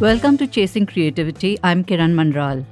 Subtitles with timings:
[0.00, 1.58] Welcome to Chasing Creativity.
[1.64, 2.64] I'm Kiran Manral.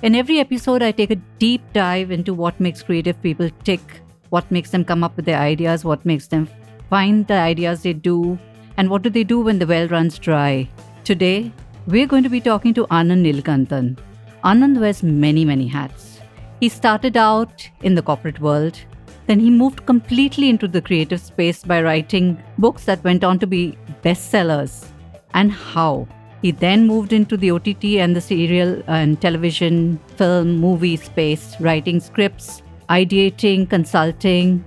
[0.00, 3.82] In every episode, I take a deep dive into what makes creative people tick,
[4.30, 6.48] what makes them come up with their ideas, what makes them
[6.88, 8.38] find the ideas they do,
[8.78, 10.66] and what do they do when the well runs dry.
[11.04, 11.52] Today,
[11.86, 13.98] we're going to be talking to Anand Neelakantan.
[14.42, 16.18] Anand wears many, many hats.
[16.60, 18.80] He started out in the corporate world,
[19.26, 23.46] then he moved completely into the creative space by writing books that went on to
[23.46, 24.86] be bestsellers.
[25.34, 26.08] And how?
[26.44, 32.00] He then moved into the OTT and the serial and television, film, movie space, writing
[32.00, 34.62] scripts, ideating, consulting.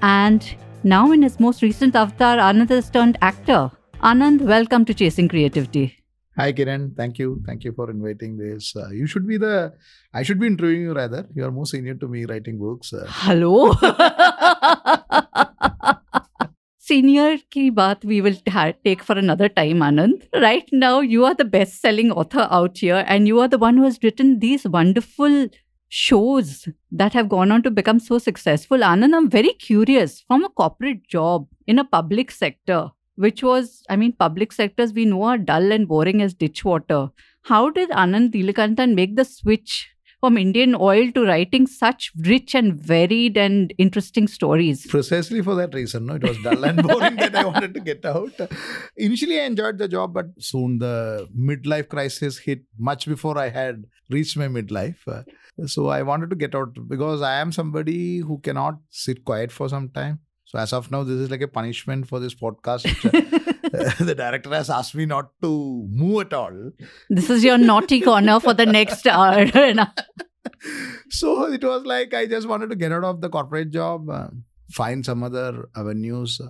[0.00, 0.48] And
[0.84, 3.68] now, in his most recent avatar, Anand has turned actor.
[4.00, 5.96] Anand, welcome to Chasing Creativity.
[6.36, 6.96] Hi, Kiran.
[6.96, 7.42] Thank you.
[7.44, 8.76] Thank you for inviting this.
[8.76, 9.72] Uh, you should be the,
[10.14, 11.26] I should be interviewing you rather.
[11.34, 12.92] You are more senior to me writing books.
[12.92, 13.72] Uh, Hello.
[16.88, 20.22] Senior ki baat we will ta- take for another time, Anand.
[20.42, 23.76] Right now, you are the best selling author out here, and you are the one
[23.76, 25.48] who has written these wonderful
[25.90, 28.78] shows that have gone on to become so successful.
[28.78, 33.96] Anand, I'm very curious from a corporate job in a public sector, which was, I
[33.96, 37.10] mean, public sectors we know are dull and boring as ditch water.
[37.42, 42.74] How did Anand Neelakantan make the switch from Indian oil to writing such rich and
[42.74, 44.86] varied and interesting stories?
[44.86, 46.06] precisely for that reason.
[46.06, 48.32] No, it was dull and boring that I wanted to get out.
[48.96, 53.84] Initially, I enjoyed the job, but soon the midlife crisis hit much before I had
[54.10, 55.24] reached my midlife.
[55.66, 59.68] So I wanted to get out because I am somebody who cannot sit quiet for
[59.68, 60.20] some time.
[60.48, 62.86] So as of now, this is like a punishment for this podcast.
[63.04, 66.70] uh, the director has asked me not to move at all.
[67.10, 69.44] This is your naughty corner for the next hour.
[71.10, 74.28] so it was like I just wanted to get out of the corporate job, uh,
[74.70, 76.40] find some other avenues.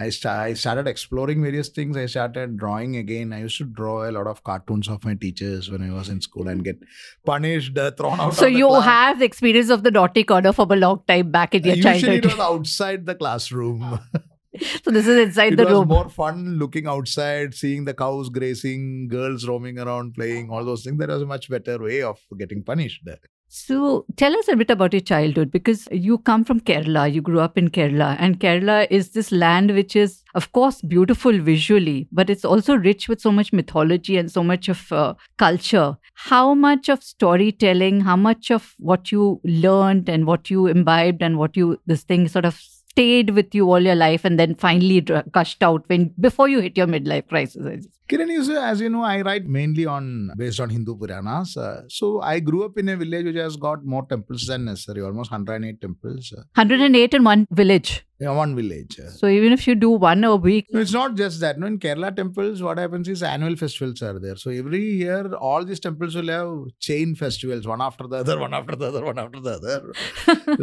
[0.00, 1.96] I, sta- I started exploring various things.
[1.96, 3.32] I started drawing again.
[3.32, 6.20] I used to draw a lot of cartoons of my teachers when I was in
[6.20, 6.78] school and get
[7.26, 8.34] punished, uh, thrown out.
[8.34, 8.84] so of the you class.
[8.84, 12.00] have the experience of the naughty corner from a long time back in your Usually
[12.00, 12.24] childhood.
[12.24, 13.98] it was outside the classroom.
[14.84, 15.74] so this is inside it the room.
[15.74, 20.64] It was more fun looking outside, seeing the cows grazing, girls roaming around, playing, all
[20.64, 20.98] those things.
[20.98, 23.02] That was a much better way of getting punished.
[23.50, 27.40] So tell us a bit about your childhood because you come from Kerala, you grew
[27.40, 32.28] up in Kerala, and Kerala is this land which is, of course, beautiful visually, but
[32.28, 35.96] it's also rich with so much mythology and so much of uh, culture.
[36.12, 41.38] How much of storytelling, how much of what you learned and what you imbibed and
[41.38, 45.00] what you, this thing sort of stayed with you all your life and then finally
[45.00, 47.86] gushed out when before you hit your midlife crisis?
[48.08, 51.56] Kiran, you as you know, I write mainly on based on Hindu Puranas.
[51.56, 55.02] Uh, so I grew up in a village which has got more temples than necessary,
[55.02, 56.32] almost 108 temples.
[56.36, 58.04] Uh, 108 in one village.
[58.20, 58.94] yeah, one village.
[58.98, 61.58] Uh, So even if you do one a week, no, it's not just that.
[61.60, 64.36] No, in Kerala temples, what happens is annual festivals are there.
[64.36, 68.54] So every year, all these temples will have chain festivals, one after the other, one
[68.54, 70.56] after the other, one after the other.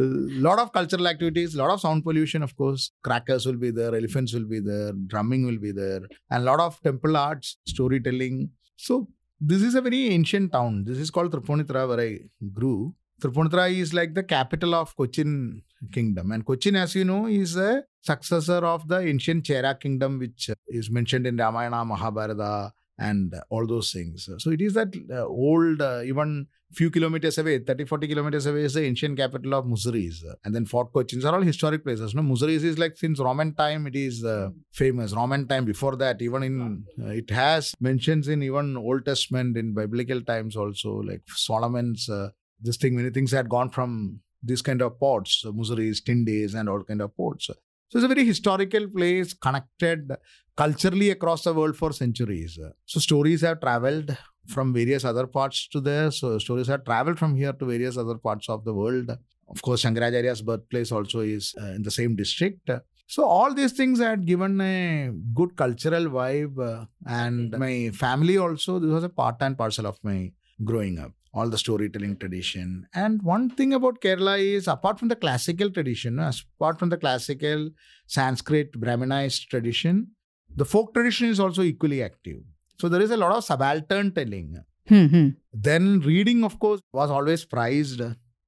[0.47, 2.91] lot of cultural activities, lot of sound pollution, of course.
[3.03, 6.01] Crackers will be there, elephants will be there, drumming will be there,
[6.31, 8.49] and lot of temple arts, storytelling.
[8.75, 9.07] So
[9.39, 10.83] this is a very ancient town.
[10.85, 12.19] This is called Tripunithura, where I
[12.53, 12.93] grew.
[13.21, 17.83] Tripunithura is like the capital of Cochin kingdom, and Cochin, as you know, is a
[18.01, 23.91] successor of the ancient Chera kingdom, which is mentioned in Ramayana, Mahabharata, and all those
[23.91, 24.29] things.
[24.37, 28.61] So it is that uh, old, uh, even few kilometers away, 30, 40 kilometers away,
[28.61, 30.23] is the ancient capital of Muziris.
[30.43, 32.15] And then Fort Cochin are all historic places.
[32.15, 35.13] No, is like since Roman time, it is uh, famous.
[35.13, 39.73] Roman time before that, even in uh, it has mentions in even Old Testament in
[39.73, 42.29] biblical times also, like Solomon's uh,
[42.61, 42.95] this thing.
[42.95, 47.01] Many things had gone from this kind of ports, uh, Muziris, Tyndis, and all kind
[47.01, 47.49] of ports.
[47.89, 50.11] So it's a very historical place, connected
[50.57, 52.57] culturally across the world for centuries.
[52.85, 56.11] So stories have traveled from various other parts to there.
[56.11, 59.09] So stories have traveled from here to various other parts of the world.
[59.49, 62.69] Of course, Shankaracharya's birthplace also is uh, in the same district.
[63.07, 68.79] So all these things had given a good cultural vibe, uh, and my family also.
[68.79, 70.31] This was a part and parcel of my
[70.63, 71.11] growing up.
[71.35, 72.87] All the storytelling tradition.
[72.93, 77.71] And one thing about Kerala is, apart from the classical tradition, apart from the classical
[78.07, 80.11] Sanskrit Brahminized tradition,
[80.55, 82.37] the folk tradition is also equally active.
[82.79, 84.63] So there is a lot of subaltern telling.
[84.87, 85.27] Hmm, hmm.
[85.53, 88.01] Then reading, of course, was always prized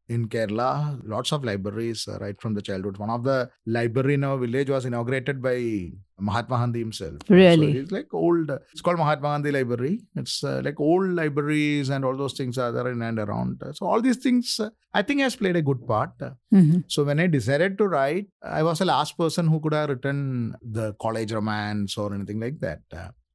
[0.10, 1.00] in Kerala.
[1.04, 2.98] Lots of libraries uh, right from the childhood.
[2.98, 7.18] One of the library in our village was inaugurated by Mahatma Gandhi himself.
[7.30, 7.74] Really?
[7.74, 8.50] So it's like old.
[8.72, 10.02] It's called Mahatma Gandhi Library.
[10.16, 13.62] It's uh, like old libraries and all those things are there in and around.
[13.74, 16.12] So all these things, uh, I think, has played a good part.
[16.54, 16.86] Mhm.
[16.88, 20.56] So when I decided to write, I was the last person who could have written
[20.62, 22.82] the college romance or anything like that.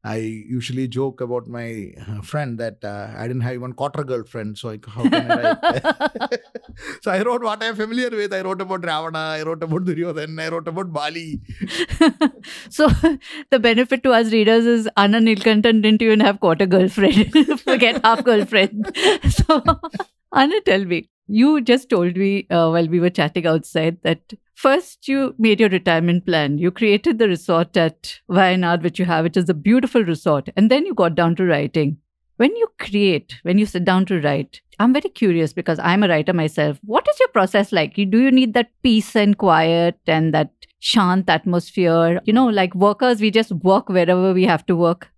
[0.05, 4.59] I usually joke about my uh, friend that uh, I didn't have even quarter girlfriend,
[4.59, 6.41] so I, how can I write?
[7.03, 8.33] so I wrote what I'm familiar with.
[8.33, 11.41] I wrote about Ravana, I wrote about Duryodhan, I wrote about Bali.
[12.69, 12.89] so
[13.51, 17.33] the benefit to us readers is Anna Neelakantan didn't even have quarter girlfriend.
[17.61, 18.97] Forget half girlfriend.
[19.31, 19.63] so
[20.35, 25.09] Anna, tell me, you just told me uh, while we were chatting outside that first
[25.09, 26.59] you made your retirement plan.
[26.59, 30.51] You created the resort at Wayanad, which you have, which is a beautiful resort.
[30.57, 31.97] And then you got down to writing.
[32.37, 36.09] When you create, when you sit down to write, I'm very curious because I'm a
[36.09, 36.79] writer myself.
[36.85, 37.95] What is your process like?
[37.95, 40.51] Do you need that peace and quiet and that
[40.81, 42.21] shant atmosphere?
[42.25, 45.09] You know, like workers, we just work wherever we have to work.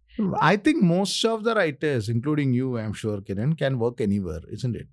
[0.41, 4.77] I think most of the writers, including you, I'm sure, Kiran, can work anywhere, isn't
[4.77, 4.89] it?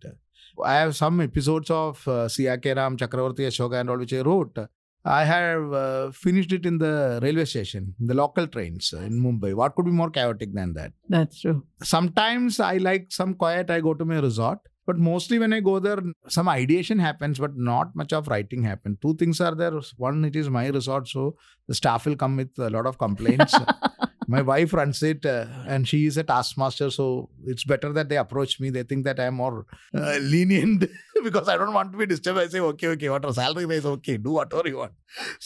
[0.63, 4.21] I have some episodes of uh, Siya Ke Ram, Chakravarti Ashoka and all which I
[4.21, 4.57] wrote.
[5.03, 9.55] I have uh, finished it in the railway station, the local trains in Mumbai.
[9.55, 10.93] What could be more chaotic than that?
[11.09, 11.63] That's true.
[11.81, 14.59] Sometimes I like some quiet, I go to my resort.
[14.85, 18.97] But mostly when I go there, some ideation happens, but not much of writing happens.
[19.01, 19.71] Two things are there.
[19.97, 21.35] One, it is my resort, so
[21.67, 23.53] the staff will come with a lot of complaints.
[24.31, 27.05] my wife runs it uh, and she is a taskmaster so
[27.45, 30.85] it's better that they approach me they think that i'm more uh, lenient
[31.27, 34.17] because i don't want to be disturbed i say okay okay what salary is okay
[34.17, 34.93] do whatever you want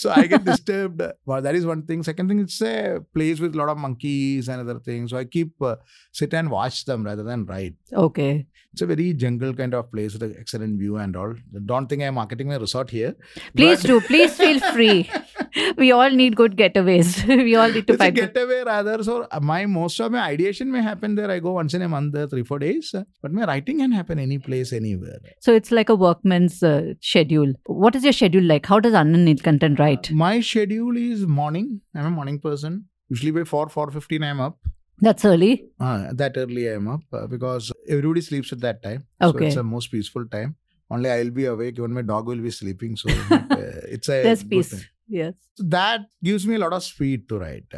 [0.01, 3.55] so i get disturbed well that is one thing second thing it's a place with
[3.55, 5.75] a lot of monkeys and other things so i keep uh,
[6.11, 8.45] sit and watch them rather than write okay
[8.75, 11.33] it's a very jungle kind of place with an excellent view and all.
[11.65, 13.15] Don't think I'm marketing my resort here.
[13.55, 14.01] Please do.
[14.01, 15.09] Please feel free.
[15.77, 17.25] we all need good getaways.
[17.47, 18.67] we all need to it's find a getaway good.
[18.67, 19.03] rather.
[19.03, 21.31] So uh, my most of my ideation may happen there.
[21.31, 22.93] I go once in a month, three four days.
[23.21, 25.19] But my writing can happen any place, anywhere.
[25.39, 27.53] So it's like a workman's uh, schedule.
[27.65, 28.65] What is your schedule like?
[28.65, 30.11] How does Anand Neelakantan write?
[30.11, 31.81] Uh, my schedule is morning.
[31.93, 32.85] I'm a morning person.
[33.09, 34.57] Usually by four four fifteen, I'm up.
[34.99, 35.65] That's early.
[35.79, 39.05] Uh, that early I am up uh, because everybody sleeps at that time.
[39.21, 39.39] Okay.
[39.39, 40.55] So it's the most peaceful time.
[40.89, 41.77] Only I'll be awake.
[41.77, 42.95] Even my dog will be sleeping.
[42.95, 43.45] So uh,
[43.95, 44.71] it's a there's peace.
[44.71, 44.85] Time.
[45.07, 45.33] Yes.
[45.55, 47.71] So that gives me a lot of speed to write.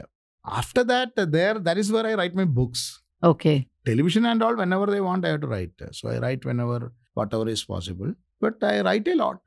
[0.46, 3.02] After that, there that is where I write my books.
[3.24, 3.68] Okay.
[3.86, 5.72] Television and all, whenever they want, I have to write.
[5.92, 8.14] So I write whenever whatever is possible.
[8.40, 9.40] But I write a lot.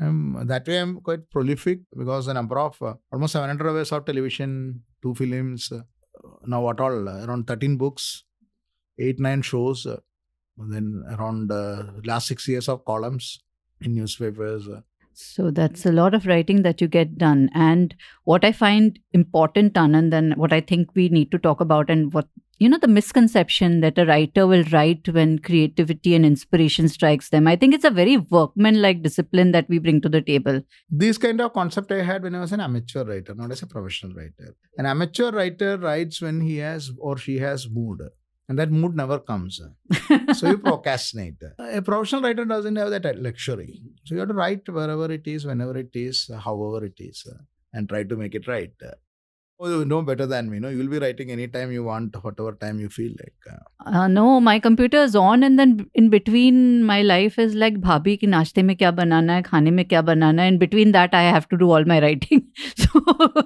[0.00, 4.04] Um, that way, I'm quite prolific because the number of uh, almost 700 hours of
[4.04, 5.82] television, two films, uh,
[6.46, 8.24] now what all around 13 books,
[8.98, 9.98] eight nine shows, uh,
[10.58, 13.40] then around uh, last six years of columns
[13.80, 14.68] in newspapers.
[15.14, 17.50] So that's a lot of writing that you get done.
[17.54, 17.94] And
[18.24, 22.12] what I find important, Anand, and what I think we need to talk about, and
[22.12, 22.28] what
[22.58, 27.48] you know, the misconception that a writer will write when creativity and inspiration strikes them.
[27.48, 30.62] I think it's a very workman-like discipline that we bring to the table.
[30.88, 33.66] This kind of concept I had when I was an amateur writer, not as a
[33.66, 34.54] professional writer.
[34.78, 38.00] An amateur writer writes when he has or she has mood
[38.48, 39.60] and that mood never comes.
[40.34, 41.42] so you procrastinate.
[41.58, 43.82] A professional writer doesn't have that luxury.
[44.04, 47.26] So you have to write wherever it is, whenever it is, however it is,
[47.72, 48.72] and try to make it right.
[49.60, 50.58] Oh, you know better than me.
[50.58, 53.34] No, you will be writing anytime you want, whatever time you feel like.
[53.48, 57.80] Uh, uh no, my computer is on, and then in between, my life is like
[57.80, 60.48] bhabi ki nashte mein kya banana hai, khane mein kya banana hai.
[60.48, 62.48] In between that, I have to do all my writing.
[62.76, 62.88] so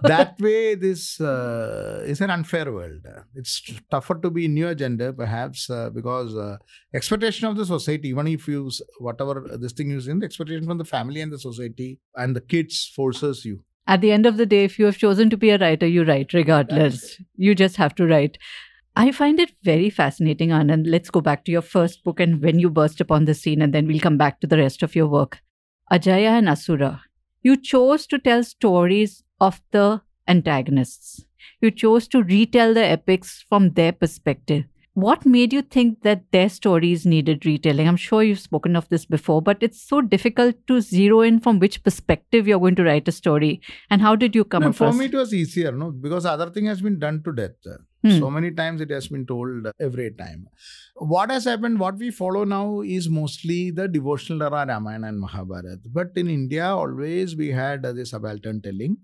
[0.04, 3.06] that way, this uh, is an unfair world.
[3.34, 6.56] It's tougher to be in your gender, perhaps, uh, because uh,
[6.94, 8.08] expectation of the society.
[8.08, 11.30] Even if you whatever uh, this thing is in, the expectation from the family and
[11.30, 14.84] the society and the kids forces you at the end of the day, if you
[14.84, 17.20] have chosen to be a writer, you write regardless.
[17.36, 18.38] You just have to write.
[18.94, 20.84] I find it very fascinating, Anand.
[20.86, 23.72] Let's go back to your first book and when you burst upon the scene, and
[23.72, 25.40] then we'll come back to the rest of your work.
[25.90, 27.02] Ajaya and Asura.
[27.42, 31.24] You chose to tell stories of the antagonists.
[31.60, 34.64] You chose to retell the epics from their perspective.
[34.98, 37.86] What made you think that their stories needed retelling?
[37.86, 41.60] I'm sure you've spoken of this before, but it's so difficult to zero in from
[41.60, 43.60] which perspective you're going to write a story.
[43.90, 44.96] And how did you come no, across?
[44.96, 47.52] For me, it was easier, no, because other thing has been done to death.
[48.02, 48.18] Hmm.
[48.18, 50.48] So many times it has been told every time.
[50.96, 55.78] What has happened, what we follow now is mostly the devotional era Ramayana and Mahabharata.
[55.86, 58.96] But in India, always we had uh, this subaltern telling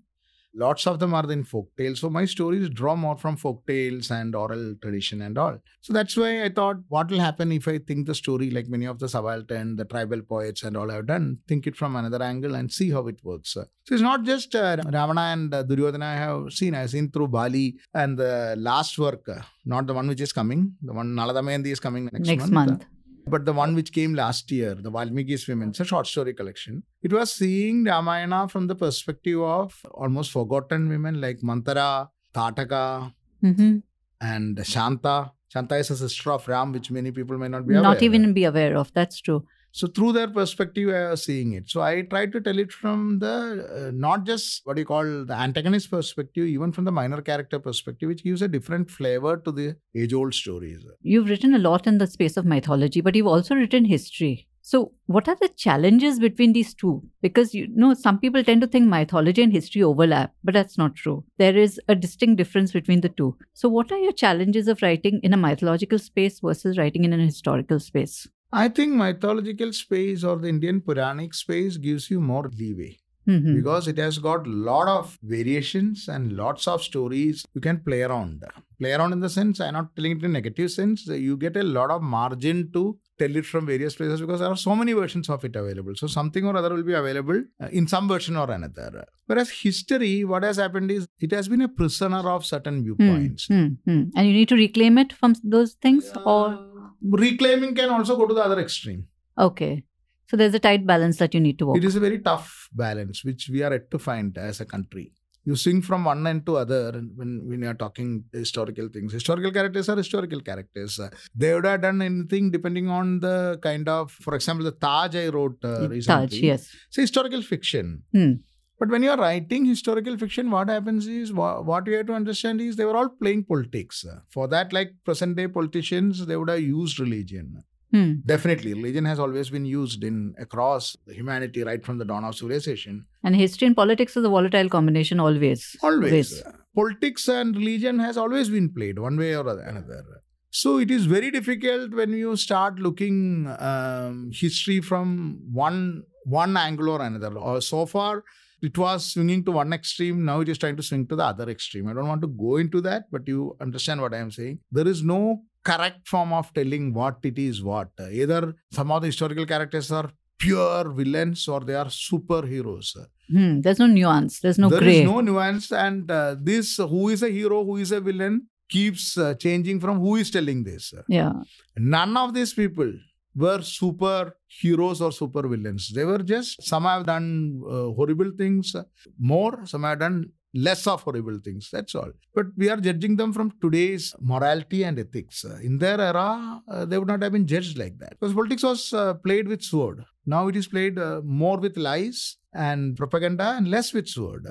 [0.55, 1.99] lots of them are in folk tales.
[1.99, 5.57] So my stories draw more from folk tales and oral tradition and all.
[5.81, 8.85] So that's why I thought, what will happen if I think the story like many
[8.85, 12.55] of the subaltern, the tribal poets and all have done, think it from another angle
[12.55, 13.53] and see how it works.
[13.53, 16.73] So it's not just uh, Ravana and uh, Duryodhana I have seen.
[16.73, 20.73] I've seen through Bali and the last work, uh, not the one which is coming.
[20.81, 22.69] The one Nala Damayanti is coming next, next month.
[22.69, 22.85] month.
[23.27, 26.83] But the one which came last year, the Valmiki's Women, it's a short story collection.
[27.01, 33.13] It was seeing Ramayana from the perspective of almost forgotten women like Manthara, Tataka,
[33.43, 33.77] mm-hmm.
[34.21, 35.31] and Shanta.
[35.47, 37.83] Shanta is a sister of Ram, which many people may not be aware.
[37.83, 38.93] Not even be aware of.
[38.93, 39.45] That's true.
[39.75, 41.69] So through their perspective, I was seeing it.
[41.69, 45.33] So I tried to tell it from the uh, not just what you call the
[45.33, 49.75] antagonist perspective, even from the minor character perspective, which gives a different flavor to the
[49.93, 50.85] age-old stories.
[51.01, 54.47] You've written a lot in the space of mythology, but you've also written history.
[54.61, 57.03] So, what are the challenges between these two?
[57.21, 60.95] Because you know, some people tend to think mythology and history overlap, but that's not
[60.95, 61.25] true.
[61.37, 63.35] There is a distinct difference between the two.
[63.53, 67.19] So, what are your challenges of writing in a mythological space versus writing in an
[67.19, 68.29] historical space?
[68.51, 72.97] I think mythological space or the Indian Puranic space gives you more leeway
[73.27, 73.55] Mhm.
[73.55, 78.43] because it has got lot of variations and lots of stories you can play around.
[78.79, 81.07] Play around in the sense I'm not telling it in a negative sense.
[81.07, 82.83] You get a lot of margin to
[83.17, 85.95] tell it from various places because there are so many versions of it available.
[85.95, 89.05] So something or other will be available uh, in some version or another.
[89.25, 93.47] Whereas history, what has happened is it has been a prisoner of certain viewpoints.
[93.47, 93.69] hmm.
[93.87, 96.74] And you need to reclaim it from those things, or Uh,
[97.09, 99.07] reclaiming can also go to the other extreme.
[99.37, 99.83] okay.
[100.27, 101.77] So there's a tight balance that you need to walk.
[101.77, 105.11] It is a very tough balance which we are yet to find as a country.
[105.45, 109.13] You swing from one end to other when, when you are talking historical things.
[109.13, 110.99] Historical characters are historical characters.
[110.99, 115.15] Uh, they would have done anything depending on the kind of, for example, the Taj
[115.15, 116.27] I wrote uh, recently.
[116.27, 116.75] Taj, yes.
[116.87, 118.01] It's historical fiction.
[118.11, 118.31] Hmm.
[118.79, 122.13] But when you are writing historical fiction, what happens is wha- what you have to
[122.13, 124.05] understand is they were all playing politics.
[124.29, 127.63] For that, like present day politicians, they would have used religion.
[127.91, 128.15] Hmm.
[128.25, 133.05] Definitely, religion has always been used in across humanity right from the dawn of civilization.
[133.23, 135.77] And history and politics is a volatile combination always.
[135.81, 136.43] Always,
[136.75, 140.03] politics and religion has always been played one way or another.
[140.49, 146.89] So it is very difficult when you start looking um, history from one one angle
[146.89, 147.37] or another.
[147.37, 148.23] Or so far,
[148.61, 150.23] it was swinging to one extreme.
[150.25, 151.87] Now it is trying to swing to the other extreme.
[151.87, 154.59] I don't want to go into that, but you understand what I am saying.
[154.71, 157.89] There is no correct form of telling what it is what.
[158.11, 162.95] Either some of the historical characters are pure villains or they are superheroes.
[163.29, 163.61] Hmm.
[163.61, 164.39] There's no nuance.
[164.39, 164.99] There's no There gray.
[165.01, 169.17] is no nuance, and uh, this who is a hero, who is a villain, keeps
[169.17, 170.93] uh, changing from who is telling this.
[171.07, 171.33] yeah.
[171.77, 172.91] None of these people
[173.35, 175.91] were super heroes or super villains.
[175.93, 178.75] They were just some have done uh, horrible things
[179.19, 181.69] more, some have done less of horrible things.
[181.71, 182.11] That's all.
[182.33, 185.43] But we are judging them from today's morality and ethics.
[185.43, 188.63] Uh, In their era, uh, they would not have been judged like that because politics
[188.63, 190.03] was uh, played with sword.
[190.25, 194.47] Now it is played uh, more with lies and propaganda and less with sword.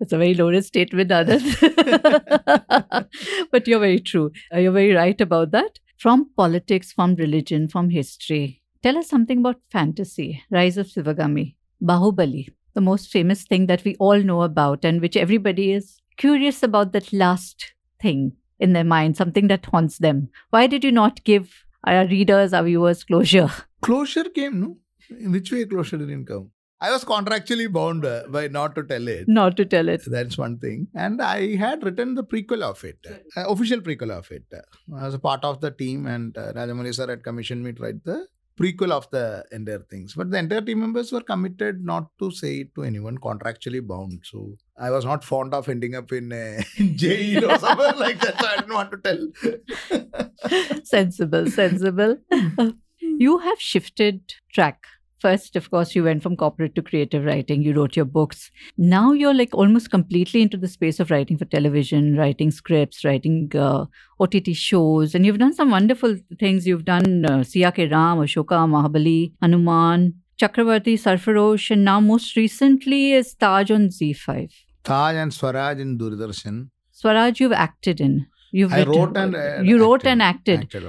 [0.00, 1.46] It's a very loaded statement, Anand.
[3.52, 4.32] but you're very true.
[4.52, 5.78] Uh, You're very right about that.
[6.02, 8.60] From politics, from religion, from history.
[8.82, 13.94] Tell us something about fantasy, Rise of Sivagami, Bahubali, the most famous thing that we
[14.00, 19.16] all know about and which everybody is curious about that last thing in their mind,
[19.16, 20.28] something that haunts them.
[20.50, 23.50] Why did you not give our readers, our viewers closure?
[23.80, 24.78] Closure came, no?
[25.08, 26.50] In which way closure didn't come?
[26.84, 29.28] I was contractually bound uh, by not to tell it.
[29.28, 30.02] Not to tell it.
[30.04, 30.88] That's one thing.
[30.96, 34.42] And I had written the prequel of it, uh, official prequel of it.
[34.52, 37.82] I was a part of the team, and uh, Rajamouli sir had commissioned me to
[37.82, 38.26] write the
[38.58, 40.14] prequel of the entire things.
[40.14, 44.20] But the entire team members were committed not to say it to anyone, contractually bound.
[44.24, 46.62] So I was not fond of ending up in uh,
[46.96, 48.40] jail or somewhere like that.
[48.40, 50.82] So I didn't want to tell.
[50.84, 52.18] sensible, sensible.
[52.98, 54.84] you have shifted track.
[55.22, 57.62] First, of course, you went from corporate to creative writing.
[57.62, 58.50] You wrote your books.
[58.76, 63.52] Now you're like almost completely into the space of writing for television, writing scripts, writing
[63.54, 63.84] uh,
[64.18, 65.14] OTT shows.
[65.14, 66.66] And you've done some wonderful things.
[66.66, 73.12] You've done uh, Siya Ke Ram, Ashoka, Mahabali, Hanuman, Chakravarti, Sarfarosh, and now most recently
[73.12, 74.50] is Taj on ZEE5.
[74.82, 76.70] Taj and Swaraj in Doordarshan.
[76.90, 78.26] Swaraj, you've acted in.
[78.54, 80.10] You've I written- wrote and uh, you wrote acted.
[80.12, 80.60] and acted.
[80.60, 80.84] Acted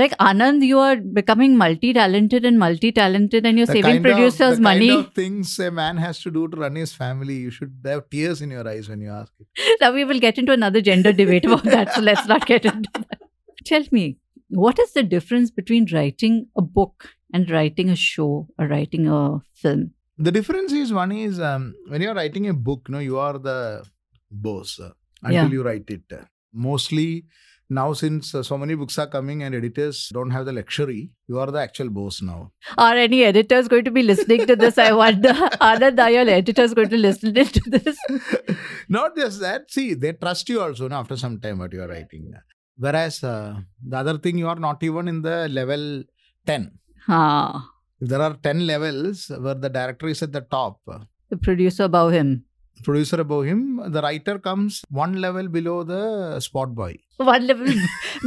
[0.00, 4.62] like Anand, you are becoming multi-talented and multi-talented, and you're The saving of- producers the
[4.62, 4.88] money.
[4.90, 7.34] Kind of things a man has to do to run his family.
[7.46, 9.78] You should have tears in your eyes when you ask it.
[9.80, 12.88] now we will get into another gender debate about that, so let's not get into
[12.94, 13.18] that.
[13.64, 14.06] Tell me,
[14.48, 19.40] what is the difference between writing a book and writing a show or writing a
[19.54, 19.90] film?
[20.16, 23.38] The difference is one is um, when you're writing a book, you no, you are
[23.38, 23.84] the
[24.30, 24.90] boss uh,
[25.22, 25.48] until Yeah.
[25.50, 26.12] you write it.
[26.52, 27.24] Mostly
[27.70, 31.38] now, since uh, so many books are coming and editors don't have the luxury, you
[31.38, 32.50] are the actual boss now.
[32.78, 34.78] Are any editors going to be listening to this?
[34.78, 35.34] I wonder.
[35.60, 37.98] Anand, are your editors going to listen to this?
[38.88, 39.70] Not just that.
[39.70, 42.32] See, they trust you also no, after some time what you are writing.
[42.78, 46.04] Whereas uh, the other thing, you are not even in the level
[46.46, 46.78] 10.
[47.08, 47.68] Ah,
[48.00, 50.80] If there are 10 levels where the director is at the top,
[51.28, 52.44] the producer above him.
[52.82, 53.80] Producer above him.
[53.92, 56.98] The writer comes one level below the spot boy.
[57.16, 57.66] One level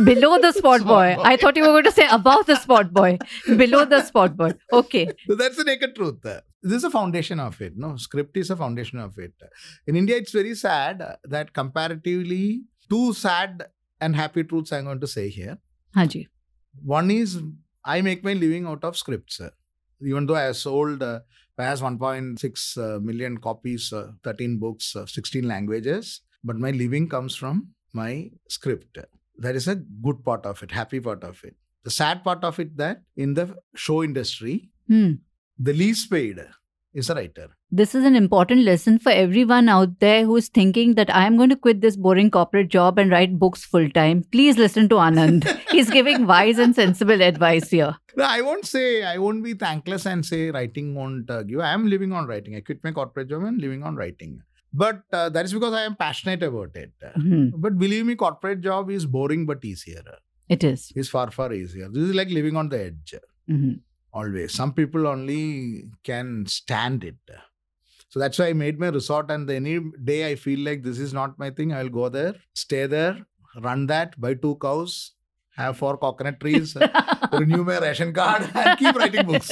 [0.04, 1.16] below the spot, Spot boy.
[1.16, 1.22] boy.
[1.24, 3.18] I thought you were going to say above the spot boy,
[3.58, 4.54] below the spot boy.
[4.72, 5.08] Okay.
[5.28, 6.22] So that's the naked truth.
[6.24, 7.74] This is a foundation of it.
[7.76, 9.34] No, script is a foundation of it.
[9.88, 13.66] In India, it's very sad that comparatively, two sad
[14.00, 15.58] and happy truths I'm going to say here.
[15.96, 16.28] Haji.
[16.84, 17.42] One is
[17.84, 19.42] I make my living out of scripts.
[20.02, 21.20] Even though I have sold uh,
[21.56, 27.70] perhaps 1.6 uh, copies, uh, 13 books, uh, 16 languages, but my living comes from
[27.94, 28.98] my script.
[29.38, 31.56] That is a good part of it, happy part of it.
[31.84, 35.12] The sad part of it that in the show industry, Hmm.
[35.58, 36.40] the least paid
[36.94, 37.50] is a writer.
[37.72, 41.38] This is an important lesson for everyone out there who is thinking that I am
[41.38, 44.24] going to quit this boring corporate job and write books full time.
[44.32, 45.46] Please listen to Anand.
[45.72, 47.96] He's giving wise and sensible advice here.
[48.18, 51.60] No, I won't say, I won't be thankless and say writing won't uh, give.
[51.60, 52.56] I am living on writing.
[52.56, 54.42] I quit my corporate job and living on writing.
[54.74, 56.92] But uh, that is because I am passionate about it.
[57.16, 57.50] Hmm.
[57.56, 60.04] But believe me, corporate job is boring but easier.
[60.48, 60.92] It is.
[60.96, 61.88] It's far, far easier.
[61.90, 63.16] This is like living on the edge.
[63.50, 63.80] Mhm.
[64.14, 64.54] Always.
[64.54, 67.16] Some people only can stand it.
[68.10, 69.32] So that's why I made my resort.
[69.32, 72.86] And any day I feel like this is not my thing, I'll go there, stay
[72.88, 73.26] there,
[73.62, 75.14] run that, buy two cows,
[75.56, 76.76] have four coconut trees,
[77.32, 79.52] renew my ration card, and keep writing books.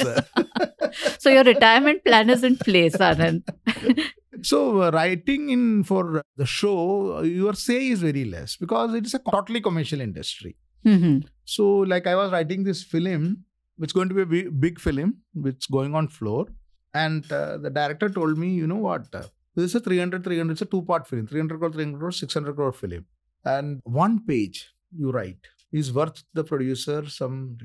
[1.18, 3.42] so your retirement plan is in place, Anand.
[4.42, 9.04] So uh, writing in for the show, uh, your say is very less because it
[9.04, 10.56] is a totally commercial industry.
[10.86, 11.26] Mhm.
[11.44, 13.44] So like I was writing this film,
[13.80, 16.46] which is going to be a big, film, which going on floor,
[16.94, 19.22] and uh, the director told me, you know what, uh,
[19.54, 22.72] this is a 300, 300, it's a two-part film, 300 crore, 300 crore, 600 crore
[22.72, 23.06] film,
[23.44, 25.38] and one page you write
[25.72, 27.56] is worth the producer some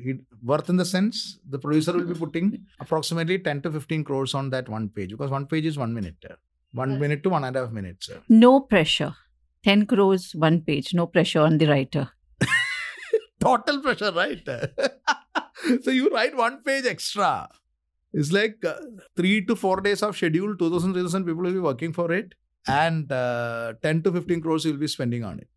[0.43, 4.51] worth in the sense the producer will be putting approximately 10 to 15 crores on
[4.51, 6.23] that one page because one page is one minute
[6.75, 8.09] one minute to one and a half minutes.
[8.29, 9.15] No pressure.
[9.63, 10.93] 10 crores, one page.
[10.93, 12.09] No pressure on the writer.
[13.39, 14.47] total pressure, right?
[15.83, 17.47] so you write one page extra.
[18.13, 18.75] It's like uh,
[19.15, 22.33] three to four days of schedule, 2,000, 3,000 people will be working for it,
[22.67, 25.49] and uh, 10 to 15 crores you'll be spending on it.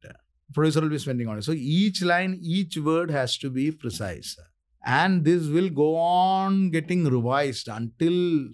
[0.53, 1.45] Producer will be spending on it.
[1.45, 4.37] So each line, each word has to be precise.
[4.85, 8.49] And this will go on getting revised until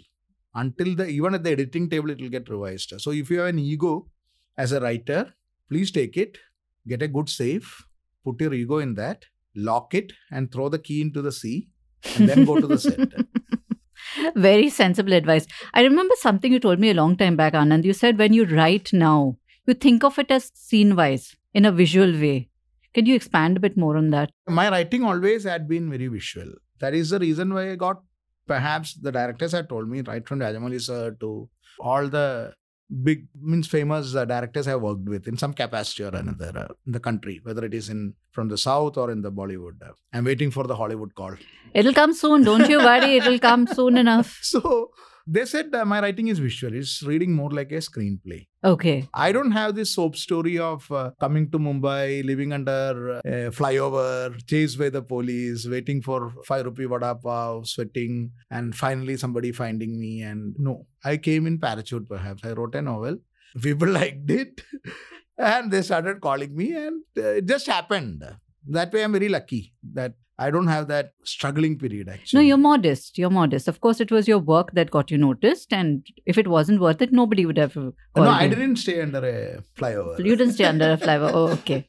[0.55, 2.95] until the even at the editing table it will get revised.
[2.99, 4.09] So if you have an ego
[4.57, 5.35] as a writer,
[5.69, 6.39] please take it,
[6.87, 7.85] get a good safe,
[8.25, 11.69] put your ego in that, lock it, and throw the key into the sea,
[12.17, 13.09] and then go to the set.
[14.37, 15.47] Very sensible advice.
[15.73, 17.85] I remember something you told me a long time back, Anand.
[17.85, 19.37] You said when you write now,
[19.67, 22.49] you think of it as scene wise in a visual way.
[22.93, 24.31] Can you expand a bit more on that?
[24.47, 26.53] My writing always had been very visual.
[26.79, 28.03] That is the reason why I got
[28.47, 31.49] perhaps the directors had told me right from Rajamouli sir to
[31.81, 32.53] all the
[33.03, 36.93] big means famous uh, directors I've worked with in some capacity or another uh, in
[36.93, 39.83] the country, whether it is in from the south or in the Bollywood.
[39.83, 41.35] Uh, I'm waiting for the Hollywood call.
[41.73, 42.45] It'll come soon.
[42.45, 43.17] Don't you worry.
[43.17, 44.41] It'll come soon enough.
[44.55, 44.91] So
[45.27, 46.75] they said uh, my writing is visual.
[46.75, 48.47] It's reading more like a screenplay.
[48.63, 49.09] Okay.
[49.15, 54.35] I don't have this soap story of uh, coming to Mumbai, living under a flyover,
[54.47, 59.99] chased by the police, waiting for five rupee vada pav, sweating, and finally somebody finding
[59.99, 60.23] me.
[60.23, 62.09] And no, I came in parachute.
[62.09, 63.19] Perhaps I wrote a novel.
[63.63, 64.63] People liked it,
[65.39, 68.25] and they started calling me, and uh, it just happened.
[68.69, 72.09] That way, I'm very lucky that I don't have that struggling period.
[72.09, 73.19] Actually, No, you're modest.
[73.19, 73.69] You're modest.
[73.69, 75.73] Of course, it was your work that got you noticed.
[75.73, 77.77] And if it wasn't worth it, nobody would have.
[77.77, 80.19] no, I didn't stay under a flyover.
[80.19, 81.31] You didn't stay under a flyover.
[81.33, 81.87] Oh, okay.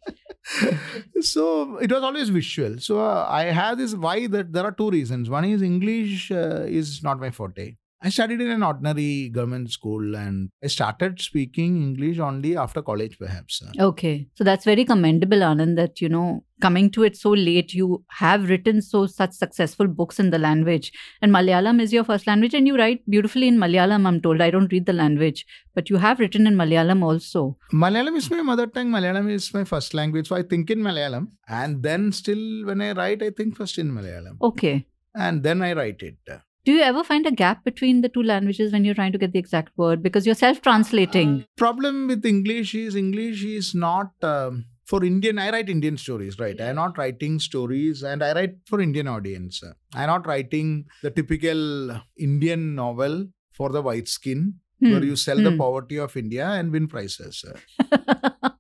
[1.22, 2.78] so it was always visual.
[2.80, 5.30] So uh, I have this why that there are two reasons.
[5.30, 7.78] One is English uh, is not my forte.
[8.02, 13.18] I studied in an ordinary government school and I started speaking English only after college,
[13.18, 13.64] perhaps.
[13.80, 14.28] Okay.
[14.36, 18.48] So that's very commendable, Anand, that, you know, coming to it so late, you have
[18.48, 20.92] written so such successful books in the language.
[21.22, 24.40] And Malayalam is your first language, and you write beautifully in Malayalam, I'm told.
[24.40, 27.58] I don't read the language, but you have written in Malayalam also.
[27.74, 28.90] Malayalam is my mother tongue.
[28.90, 30.28] Malayalam is my first language.
[30.28, 31.30] So I think in Malayalam.
[31.48, 34.38] And then still when I write, I think first in Malayalam.
[34.42, 34.86] Okay.
[35.16, 36.18] And then I write it.
[36.66, 39.34] Do you ever find a gap between the two languages when you're trying to get
[39.34, 40.02] the exact word?
[40.02, 41.46] Because you're self translating.
[41.58, 45.38] problem with English is English is not um, for Indian.
[45.38, 46.60] I write Indian stories, right?
[46.60, 49.62] I'm not writing stories, and I write for Indian audience.
[49.94, 55.52] I'm not writing the typical Indian novel for the white skin, where you sell the
[55.52, 55.58] Hmm.
[55.58, 57.46] poverty of India and win prizes.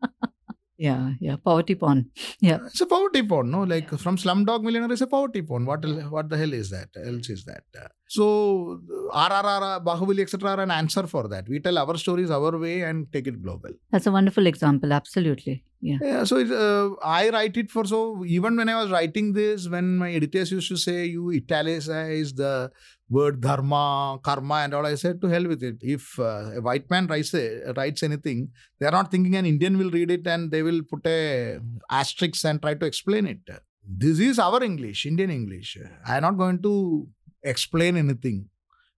[0.77, 1.37] Yeah, yeah.
[1.37, 2.11] Poverty porn.
[2.41, 2.59] Yeah.
[2.65, 3.63] It's a poverty porn, no?
[3.63, 5.65] Like from Slumdog Millionaire is a poverty porn.
[5.65, 6.89] What what the hell is that?
[7.03, 7.63] Else is that?
[8.07, 8.81] So
[9.13, 10.51] RRR, Bahubali, etc.
[10.51, 11.47] are an answer for that.
[11.47, 13.71] We tell our stories our way and take it global.
[13.91, 14.93] That's a wonderful example.
[14.93, 15.63] Absolutely.
[15.81, 15.97] Yeah.
[16.01, 19.69] Yeah, so it's, uh, I write it for so even when I was writing this,
[19.69, 22.71] when my editors used to say you italicize the
[23.09, 25.77] word dharma, karma, and all, I said to hell with it.
[25.81, 27.33] If uh, a white man writes
[27.77, 31.05] writes anything, they are not thinking an Indian will read it and they will put
[31.05, 33.39] a asterisk and try to explain it.
[33.87, 35.77] This is our English, Indian English.
[36.07, 37.07] I am not going to
[37.43, 38.49] explain anything.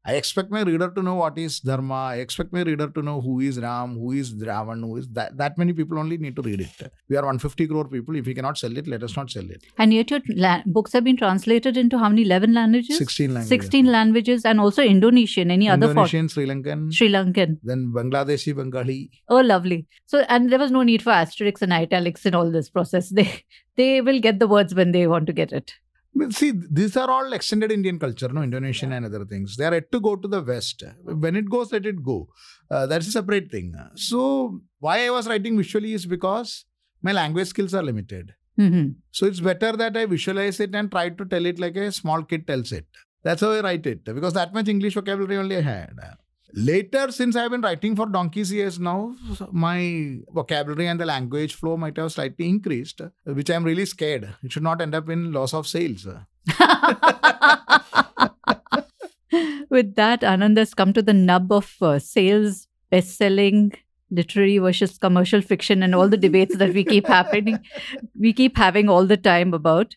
[0.09, 1.93] I expect my reader to know what is Dharma.
[1.93, 5.37] I expect my reader to know who is Ram, who is Ravan, who is that.
[5.37, 6.91] That many people only need to read it.
[7.09, 8.15] We are 150 crore people.
[8.15, 9.63] If we cannot sell it, let us not sell it.
[9.77, 12.23] And yet your la- books have been translated into how many?
[12.23, 12.97] 11 languages?
[12.97, 13.49] 16 languages.
[13.49, 15.51] 16 languages and also Indonesian.
[15.51, 15.97] Any other form?
[15.97, 17.57] Indonesian, Sri Lankan, Sri Lankan.
[17.63, 19.11] then Bangladeshi, Bengali.
[19.29, 19.87] Oh, lovely.
[20.05, 23.11] So, and there was no need for asterisks and italics in all this process.
[23.17, 23.43] They
[23.75, 25.73] they will get the words when they want to get it.
[26.31, 29.55] See, these are all extended Indian culture, no Indonesian and other things.
[29.55, 30.83] They are yet to go to the West.
[31.03, 32.29] When it goes, let it go.
[32.71, 33.73] Uh, that's a separate thing.
[33.95, 36.65] So, why I was writing visually is because
[37.01, 38.33] my language skills are limited.
[38.57, 41.91] hmm So it's better that I visualize it and try to tell it like a
[41.91, 42.87] small kid tells it.
[43.23, 45.93] That's how I write it because that much English vocabulary only I had.
[46.53, 49.15] Later, since I've been writing for donkey's years now,
[49.51, 54.33] my vocabulary and the language flow might have slightly increased, which I'm really scared.
[54.43, 56.07] It should not end up in loss of sales.
[59.69, 63.73] With that, Anand has come to the nub of uh, sales, best selling,
[64.09, 67.59] literary versus commercial fiction, and all the debates that we keep happening,
[68.19, 69.95] we keep having all the time about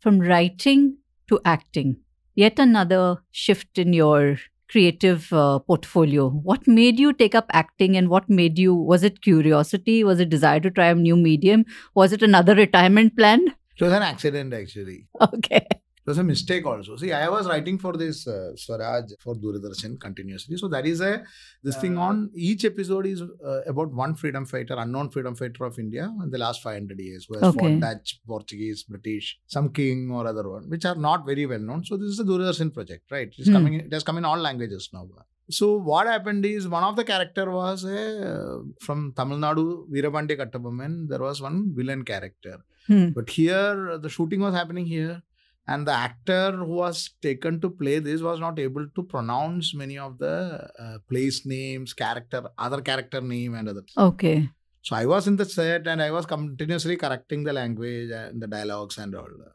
[0.00, 1.98] from writing to acting.
[2.34, 6.28] Yet another shift in your creative uh, portfolio.
[6.30, 10.04] What made you take up acting and what made you, was it curiosity?
[10.04, 11.64] Was it desire to try a new medium?
[11.94, 13.54] Was it another retirement plan?
[13.76, 15.06] It was an accident actually.
[15.20, 15.66] Okay.
[16.06, 16.96] It was a mistake also.
[16.96, 20.58] See, I was writing for this uh, Swaraj for Doordarshan continuously.
[20.58, 21.24] So that is a
[21.62, 25.78] this thing on each episode is uh, about one freedom fighter, unknown freedom fighter of
[25.78, 27.58] India in the last 500 years, who has Okay.
[27.58, 31.84] fought Dutch, Portuguese, British, some king or other one, which are not very well known.
[31.86, 33.32] So this is a Doordarshan project, right?
[33.38, 33.54] It's Hmm.
[33.54, 33.74] coming.
[33.80, 35.08] It has come in all languages now.
[35.48, 41.08] So what happened is one of the character was a, from Tamil Nadu, Veerapandya Kattabomman.
[41.08, 42.58] There was one villain character.
[42.88, 43.08] Hmm.
[43.18, 45.22] But here, the shooting was happening here,
[45.66, 49.98] and the actor who was taken to play this was not able to pronounce many
[49.98, 53.82] of the uh, place names, character, other character name, and other.
[53.96, 54.50] Okay.
[54.82, 58.46] So I was in the set and I was continuously correcting the language and the
[58.46, 59.24] dialogues and all.
[59.24, 59.52] that.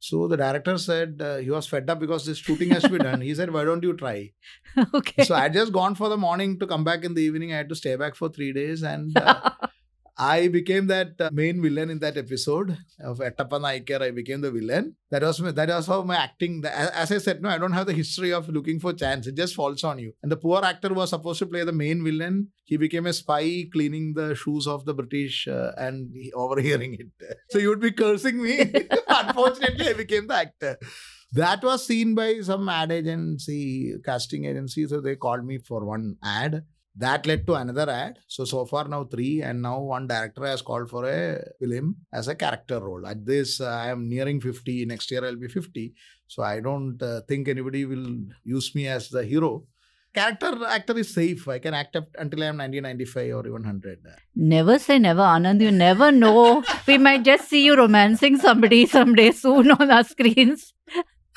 [0.00, 2.98] So the director said uh, he was fed up because this shooting has to be
[2.98, 3.20] done.
[3.20, 4.32] He said, "Why don't you try?"
[4.94, 5.22] okay.
[5.22, 7.52] So I had just gone for the morning to come back in the evening.
[7.52, 9.16] I had to stay back for three days and.
[9.16, 9.50] Uh,
[10.18, 14.02] I became that uh, main villain in that episode of Ettappa Naikar.
[14.02, 14.94] I became the villain.
[15.10, 16.62] That was my, that was how my acting.
[16.66, 19.26] As, as I said, no, I don't have the history of looking for chance.
[19.26, 20.12] It just falls on you.
[20.22, 22.48] And the poor actor was supposed to play the main villain.
[22.64, 27.36] He became a spy cleaning the shoes of the British uh, and overhearing it.
[27.50, 28.60] So you would be cursing me.
[29.08, 30.78] Unfortunately, I became the actor.
[31.32, 34.86] That was seen by some ad agency, casting agency.
[34.86, 38.86] So they called me for one ad that led to another ad so so far
[38.86, 43.06] now three and now one director has called for a film as a character role
[43.06, 45.94] at this uh, i am nearing 50 next year i'll be 50
[46.26, 48.08] so i don't uh, think anybody will
[48.44, 49.64] use me as the hero
[50.12, 53.62] character actor is safe i can act up until i am 90 95 or even
[53.62, 53.98] 100
[54.34, 55.60] Never say never, Anand.
[55.60, 56.62] You never know.
[56.86, 60.72] we might just see you romancing somebody someday soon on our screens.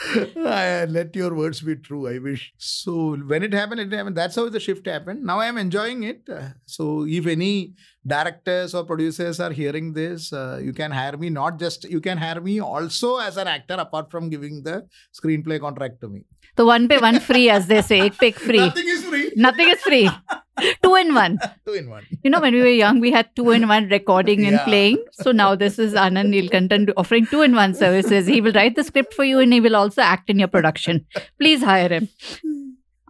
[0.02, 2.08] I let your words be true.
[2.08, 2.54] I wish.
[2.58, 4.18] So when it happened, it happened.
[4.18, 5.24] That's how the shift happened.
[5.24, 6.28] Now I am enjoying it.
[6.30, 7.74] Uh, So if any
[8.06, 11.30] directors or producers are hearing this, uh, you can hire me.
[11.30, 14.86] Not just you can hire me also as an actor, apart from giving the
[15.18, 16.26] screenplay contract to me.
[16.56, 18.00] The one pay one free, as they say.
[18.08, 18.60] Ek pick free.
[18.60, 19.32] Nothing is free.
[19.36, 20.10] Nothing is free.
[20.84, 21.38] Two in one.
[21.68, 22.06] Two in one.
[22.24, 24.64] You know, when we were young, we had two in one recording and Yeah.
[24.64, 25.00] playing.
[25.12, 28.26] So now this is Anand Neelakantan offering two in one services.
[28.26, 31.06] He will write the script for you and he will also act in your production.
[31.42, 32.08] Please hire him.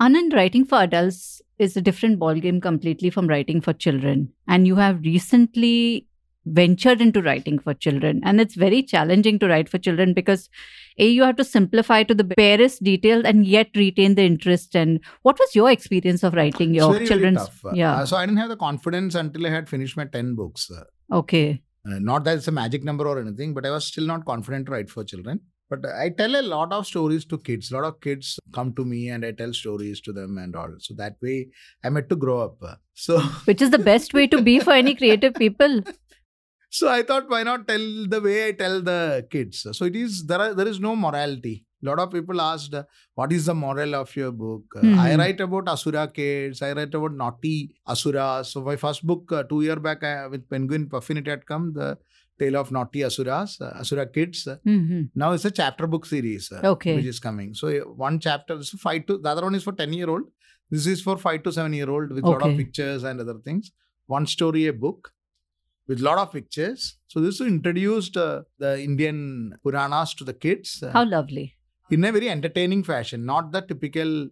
[0.01, 4.29] Anand, writing for adults is a different ballgame completely from writing for children.
[4.47, 6.07] And you have recently
[6.45, 8.21] ventured into writing for children.
[8.23, 10.49] And it's very challenging to write for children because
[10.97, 14.75] A, you have to simplify to the barest detail and yet retain the interest.
[14.75, 17.37] And what was your experience of writing your very, very children's?
[17.39, 17.65] tough.
[17.73, 17.95] Yeah.
[17.95, 20.69] Uh, so I didn't have the confidence until I had finished my 10 books.
[20.71, 21.61] Uh, Okay.
[21.87, 24.65] Uh, not that it's a magic number or anything, but I was still not confident
[24.65, 25.39] to write for children.
[25.69, 27.71] But I tell a lot of stories to kids.
[27.71, 30.73] A lot of kids come to me and I tell stories to them and all.
[30.79, 31.49] So that way
[31.83, 32.79] I met to grow up.
[32.93, 35.81] So Which is the best way to be for any creative people.
[36.77, 38.99] so I thought, why not tell the way I tell the
[39.33, 39.65] kids?
[39.77, 40.41] So it is there.
[40.45, 41.55] Are, there is no morality.
[41.83, 42.83] A lot of people asked, uh,
[43.19, 44.99] "What is the moral of your book?" Uh, Mhm.
[45.05, 46.61] I write about Asura kids.
[46.67, 47.55] I write about naughty
[47.95, 48.51] Asuras.
[48.55, 51.67] So my first book, uh, two year back, I, with Penguin Puffin, it had come
[51.79, 51.89] the
[52.43, 54.45] tale of naughty Asuras, uh, Asura kids.
[54.53, 56.95] Uh, hmm now it's a chapter book series, uh, Okay.
[56.95, 57.53] which is coming.
[57.61, 60.25] So uh, one chapter, is five to the other one is for ten year old.
[60.75, 63.37] This is for five to seven year old with a lot of pictures and other
[63.49, 63.71] things.
[64.17, 65.11] One story a book
[65.87, 66.97] with a lot of pictures.
[67.07, 71.55] So this introduced uh, the Indian Puranas to the kids uh, How lovely.
[71.91, 74.29] in a very entertaining fashion, not the typical.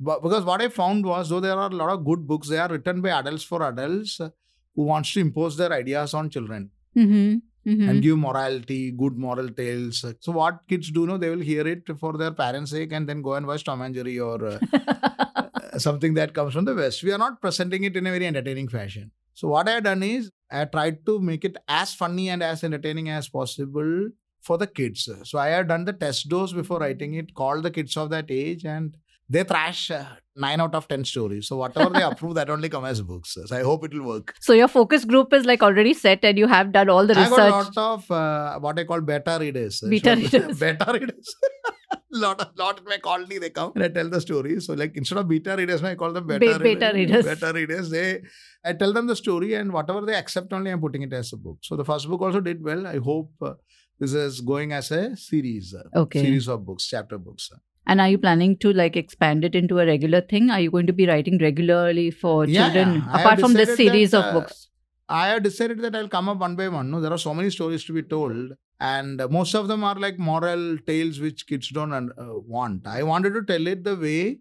[0.00, 2.68] Because what I found was, though there are a lot of good books, they are
[2.68, 4.30] written by adults for adults uh,
[4.74, 9.48] who wants to impose their ideas on children hmm hmm and give morality, good moral
[9.48, 10.04] tales.
[10.20, 13.22] So what kids do know, they will hear it for their parents' sake and then
[13.22, 17.02] go and watch Tom and Jerry or uh, something that comes from the West.
[17.02, 19.12] We are not presenting it in a very entertaining fashion.
[19.34, 23.08] So what I done is I tried to make it as funny and as entertaining
[23.08, 24.08] as possible
[24.40, 25.08] for the kids.
[25.24, 28.30] So I had done the test dose before writing it, called the kids of that
[28.30, 28.96] age, and
[29.28, 30.04] they thrash uh,
[30.36, 31.48] nine out of ten stories.
[31.48, 33.36] So whatever they approve, that only come as books.
[33.46, 34.34] So I hope it will work.
[34.40, 37.32] So your focus group is like already set and you have done all the research.
[37.32, 39.82] I got lot of uh, what I call beta readers.
[39.88, 40.58] Beta readers.
[40.58, 41.34] beta readers.
[42.14, 44.60] lot of lot in my colony they come and I tell the story.
[44.60, 47.24] So like instead of beta readers, I call them beta, Be- beta readers.
[47.24, 47.90] Beta readers.
[47.90, 48.22] They
[48.64, 51.36] I tell them the story and whatever they accept only I'm putting it as a
[51.36, 51.58] book.
[51.62, 52.86] So the first book also did well.
[52.86, 53.54] I hope uh,
[53.98, 55.74] this is going as a series.
[55.74, 56.22] uh, Okay.
[56.22, 57.50] Series of books, chapter books.
[57.86, 60.50] And are you planning to like expand it into a regular thing?
[60.50, 63.20] Are you going to be writing regularly for Yeah, children yeah.
[63.20, 64.68] Apart from this series that, of uh, books?
[65.08, 66.90] I have decided that I'll come up one by one.
[66.90, 70.18] No, there are so many stories to be told, and most of them are like
[70.18, 72.86] moral tales which kids don't un- uh, want.
[72.86, 74.40] I wanted to tell it the way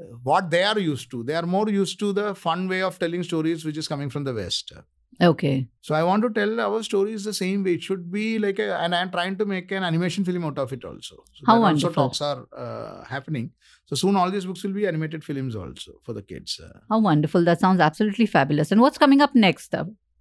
[0.00, 1.22] uh, what they are used to.
[1.22, 4.24] They are more used to the fun way of telling stories, which is coming from
[4.24, 4.72] the West.
[5.22, 5.68] Okay.
[5.82, 7.74] So I want to tell our stories the same way.
[7.74, 10.72] It should be like a, and I'm trying to make an animation film out of
[10.72, 11.16] it also.
[11.32, 12.02] So How wonderful.
[12.02, 13.50] Also talks are uh, happening.
[13.86, 16.60] So soon all these books will be animated films also for the kids.
[16.62, 17.44] Uh, How wonderful.
[17.44, 18.72] That sounds absolutely fabulous.
[18.72, 19.74] And what's coming up next?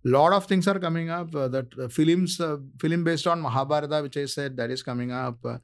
[0.03, 4.01] Lot of things are coming up uh, that uh, films uh, film based on mahabharata
[4.01, 5.57] which i said that is coming up uh,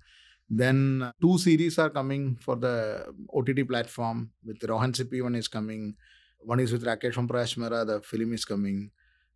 [0.49, 5.47] then uh, two series are coming for the ott platform with rohan sippy one is
[5.47, 5.95] coming
[6.41, 7.29] one is with rakesh from
[7.61, 7.85] Mera.
[7.85, 8.91] the film is coming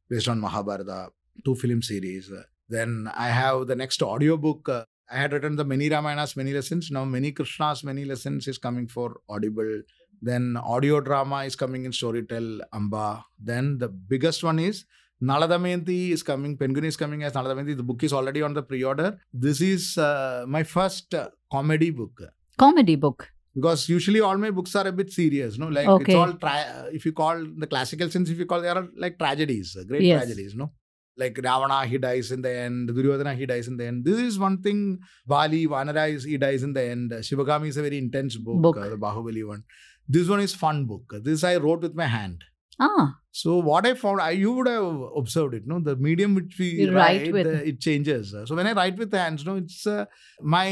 [0.10, 1.00] based on mahabharata
[1.46, 2.32] two film series
[2.76, 6.54] then i have the next audio book uh, i had written the many ramayanas many
[6.60, 9.74] lessons now many krishnas many lessons is coming for audible
[10.22, 13.24] then audio drama is coming in Storytel Amba.
[13.40, 14.86] Then the biggest one is
[15.22, 16.58] Naladamayanti is coming.
[16.58, 17.78] Penguin is coming as Naladamayanti.
[17.78, 19.20] The book is already on the pre-order.
[19.34, 22.22] This is uh, my first uh, comedy book
[22.58, 23.32] Comedy book.
[23.56, 25.58] Because usually all my books are a bit serious.
[25.58, 26.14] No, like Okay.
[26.14, 29.18] it's all tra- if you call the classical sense, if you call they are like
[29.18, 30.22] tragedies, uh, great Yes.
[30.24, 30.56] tragedies.
[30.56, 30.72] No.
[31.18, 32.90] Like Ravana, he dies in the end.
[32.90, 34.06] Duryodhana, he dies in the end.
[34.06, 35.00] This is one thing.
[35.28, 37.12] Bali, Vanara, is, he dies in the end.
[37.12, 38.78] Shivagami is a very intense book, Book.
[38.78, 39.64] Uh, the Bahubali one.
[40.08, 41.14] This one is fun book.
[41.24, 42.44] This I wrote with my hand.
[42.80, 45.80] Ah, So what I found, I, you would have observed it, no?
[45.80, 48.36] The medium which we You write uh, it changes.
[48.48, 50.06] So when I write with hands, no, it's uh,
[50.42, 50.68] my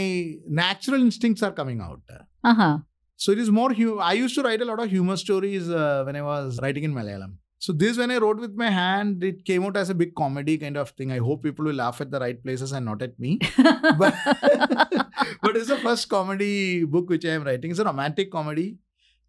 [0.63, 2.01] natural instincts are coming out.
[2.43, 2.77] uh huh.
[3.15, 3.69] So it is more.
[3.73, 6.83] Hu- I used to write a lot of humor stories uh, when I was writing
[6.87, 7.35] in Malayalam.
[7.59, 10.57] So this, when I wrote with my hand, it came out as a big comedy
[10.63, 11.11] kind of thing.
[11.11, 13.39] I hope people will laugh at the right places and not at me.
[14.03, 14.13] but
[15.41, 17.71] but it's the first comedy book which I am writing.
[17.71, 18.67] It's a romantic comedy.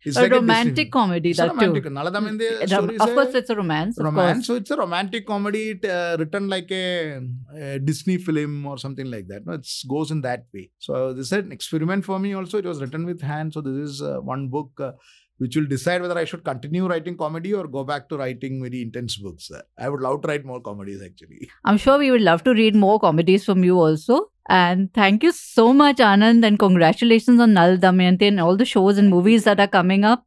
[0.04, 1.82] It's a like romantic Disney- comedy, It's a that romantic.
[1.84, 1.90] too.
[1.90, 3.98] Nala Damayanti story is of a course, it's a romance.
[3.98, 4.46] Romance.
[4.46, 7.20] So it's a romantic comedy it, uh, written like a,
[7.56, 9.44] a Disney film or something like that.
[9.44, 10.70] No, it goes in that way.
[10.78, 12.32] So this is an experiment for me.
[12.34, 13.54] Also, it was written with hand.
[13.54, 14.70] So this is uh, one book.
[14.78, 14.92] Uh,
[15.38, 18.82] which will decide whether I should continue writing comedy or go back to writing very
[18.82, 19.50] intense books.
[19.78, 21.48] I would love to write more comedies actually.
[21.64, 24.30] I'm sure we would love to read more comedies from you also.
[24.48, 28.98] And thank you so much, Anand, and congratulations on Nal Damayanti and all the shows
[28.98, 30.24] and movies that are coming up.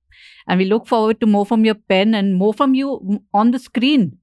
[0.47, 3.59] And we look forward to more from your pen and more from you on the
[3.59, 4.17] screen.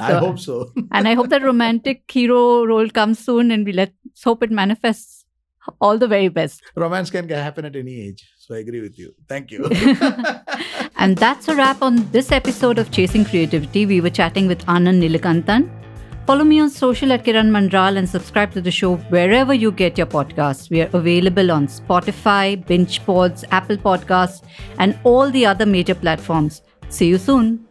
[0.00, 0.72] I hope so.
[0.92, 3.92] And I hope that romantic hero role comes soon and we let's
[4.24, 5.24] hope it manifests.
[5.80, 6.62] All the very best.
[6.74, 8.24] Romance can happen at any age.
[8.48, 9.14] So I agree with you.
[9.28, 9.68] Thank you.
[10.96, 13.84] And that's a wrap on this episode of Chasing Creativity.
[13.84, 15.68] We were chatting with Anand Neelakantan.
[16.26, 19.98] Follow me on social at Kiran Manral and subscribe to the show wherever you get
[19.98, 20.70] your podcasts.
[20.70, 24.42] We are available on Spotify, Bingepods, Apple Podcasts,
[24.78, 26.62] and all the other major platforms.
[26.88, 27.67] See you soon.